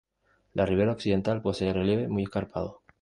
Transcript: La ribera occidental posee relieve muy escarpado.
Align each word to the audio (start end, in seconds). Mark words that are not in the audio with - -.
La 0.55 0.65
ribera 0.65 0.93
occidental 0.93 1.43
posee 1.43 1.73
relieve 1.73 2.07
muy 2.07 2.23
escarpado. 2.23 2.81